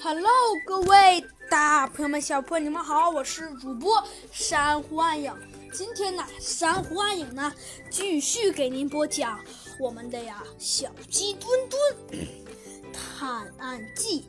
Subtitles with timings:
[0.00, 0.28] Hello，
[0.64, 4.00] 各位大朋友们、小朋友们，你们好，我是主播
[4.30, 5.34] 珊瑚暗影。
[5.72, 7.52] 今天呢，珊瑚暗影呢
[7.90, 9.44] 继续给您播讲
[9.80, 12.28] 我们的呀小鸡墩墩
[12.94, 14.26] 探案记。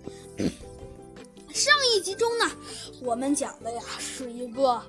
[1.54, 2.51] 上一集中呢，
[3.01, 4.81] 我们讲的呀是一个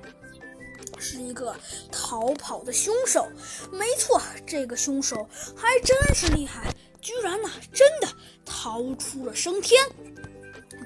[0.99, 1.55] 是一个
[1.93, 3.29] 逃跑的凶手。
[3.71, 8.09] 没错，这个凶手还真是厉害，居然呢真的
[8.47, 9.79] 逃出了升天。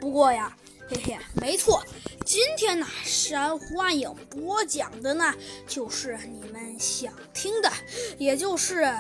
[0.01, 0.55] 不过呀，
[0.89, 1.83] 嘿嘿，没错，
[2.25, 5.35] 今天呢，珊瑚暗影播讲的呢，
[5.67, 7.73] 就是你们想听的，
[8.19, 8.95] 也就是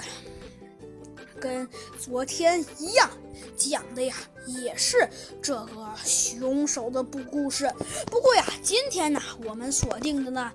[1.39, 3.11] 跟昨天一样
[3.57, 5.09] 讲的呀，也是
[5.43, 7.71] 这个凶手的不故事。
[8.07, 10.51] 不过呀，今天呢，我们锁定的呢，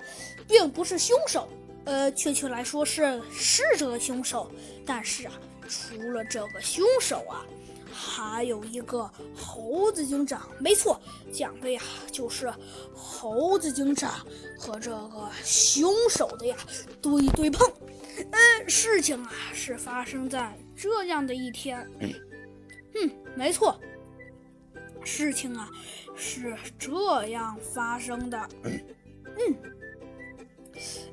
[0.48, 1.48] 并不是凶手，
[1.86, 4.52] 呃，确切来说是是这个凶手，
[4.86, 5.34] 但是啊，
[5.68, 7.46] 除了这个凶手啊。
[8.02, 11.02] 还有一个猴子警长，没错，
[11.34, 12.52] 讲的呀就是
[12.94, 14.26] 猴子警长
[14.58, 16.56] 和这个凶手的呀
[17.02, 17.70] 对对碰。
[18.32, 21.86] 嗯，事情啊是发生在这样的一天。
[22.00, 23.78] 嗯，没错，
[25.04, 25.70] 事情啊
[26.16, 28.50] 是这样发生的。
[28.64, 29.56] 嗯，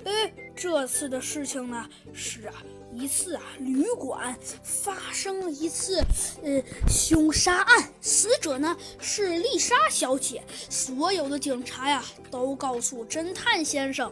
[0.04, 2.54] 哎，这次的事情呢是啊。
[2.92, 6.02] 一次啊，旅馆发生了一次
[6.42, 10.42] 呃凶杀案，死者呢是丽莎小姐。
[10.70, 14.10] 所有的警察呀都告诉侦探先生，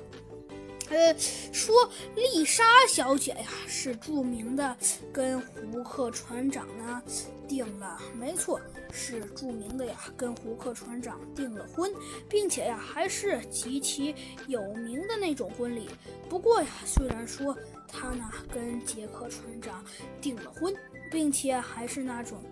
[0.91, 1.15] 呃，
[1.53, 1.75] 说
[2.15, 4.77] 丽莎小姐呀是著名的，
[5.13, 7.03] 跟胡克船长呢
[7.49, 8.61] 订了，没错，
[8.93, 11.91] 是著名的呀，跟胡克船长订了婚，
[12.29, 14.15] 并且呀还是极其
[14.47, 15.89] 有名的那种婚礼。
[16.29, 17.57] 不过呀，虽然说。
[17.97, 19.85] 他呢跟杰克船长
[20.21, 20.75] 订了婚，
[21.13, 22.43] 并且还是那种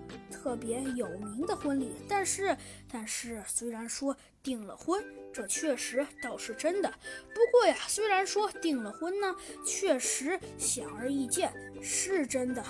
[0.43, 1.93] 特别有名的婚礼。
[2.09, 2.57] 但是，
[2.91, 6.93] 但是虽然说订了婚，这确实倒是真的。
[7.35, 12.65] 不过呀，虽然说订了婚呢，确实显而易见是真的。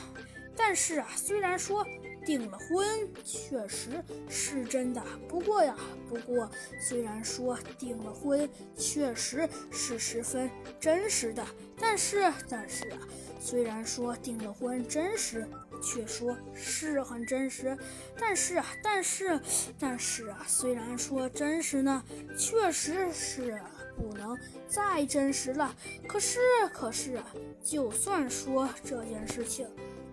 [0.55, 1.87] 但是啊，虽然说。
[2.25, 5.77] 订了婚确实是真的，不过呀，
[6.09, 6.49] 不过
[6.79, 10.49] 虽然说订了婚确实是十分
[10.79, 11.45] 真实的，
[11.77, 12.99] 但是但是啊，
[13.45, 15.47] 虽然说订了婚真实，
[15.83, 17.77] 却说是很真实，
[18.17, 19.41] 但是啊，但是
[19.79, 22.03] 但是啊，虽然说真实呢，
[22.39, 23.61] 确实是
[23.97, 24.39] 不能
[24.69, 25.75] 再真实了。
[26.07, 26.39] 可是
[26.73, 27.27] 可是啊，
[27.65, 29.67] 就算说这件事情。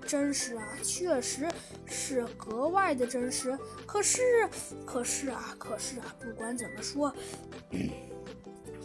[0.08, 1.48] 真实啊，确实
[1.86, 3.56] 是格外的真实。
[3.86, 4.50] 可是，
[4.84, 7.14] 可是啊，可是啊，不管怎么说，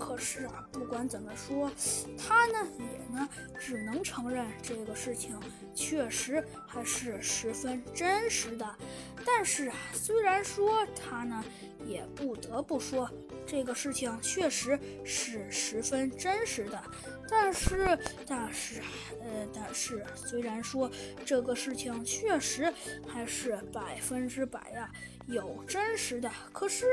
[0.05, 1.71] 可是啊，不管怎么说，
[2.19, 3.27] 他呢也呢
[3.59, 5.41] 只能承认这个事情
[5.75, 8.77] 确实还是十分真实的。
[9.25, 11.43] 但是啊，虽然说他呢
[11.87, 13.11] 也不得不说
[13.47, 16.79] 这个事情确实是十分真实的。
[17.27, 18.83] 但是，但是，
[19.23, 20.91] 呃，但是，虽然说
[21.25, 22.71] 这个事情确实
[23.09, 24.93] 还是百分之百呀
[25.27, 26.87] 有真实的，可是，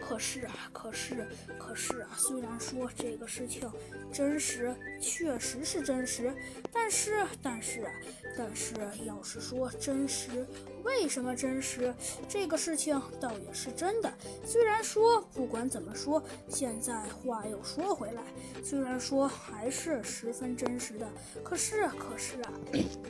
[0.00, 3.70] 可是啊，可是，可是啊，虽然说这个事情
[4.12, 6.34] 真实，确实是真实，
[6.72, 7.90] 但是，但是啊，
[8.36, 8.74] 但是
[9.04, 10.46] 要是说真实，
[10.82, 11.94] 为什么真实？
[12.28, 14.12] 这个事情倒也是真的。
[14.44, 18.22] 虽然说不管怎么说，现在话又说回来，
[18.64, 20.02] 虽然说还是。
[20.02, 21.06] 十分真实的，
[21.42, 22.52] 可是，可是啊，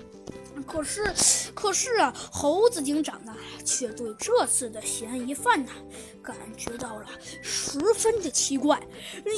[0.66, 1.04] 可是，
[1.54, 3.24] 可是啊，猴子警长，
[3.66, 5.72] 却对这次的嫌疑犯呢，
[6.22, 7.06] 感觉到了
[7.42, 8.80] 十分的奇怪，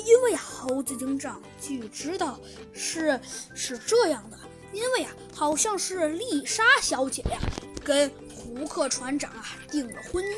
[0.06, 2.38] 因为呀，猴子警长据知道
[2.72, 3.18] 是
[3.54, 4.38] 是这样的，
[4.72, 7.40] 因为啊，好像是丽莎小姐呀，
[7.82, 10.36] 跟胡克船长啊订了婚约。